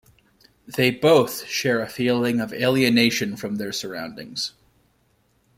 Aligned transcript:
They 0.67 0.89
both 0.89 1.45
share 1.45 1.79
a 1.79 1.87
feeling 1.87 2.39
of 2.41 2.53
alienation 2.55 3.35
from 3.37 3.57
their 3.57 3.71
surroundings. 3.71 4.53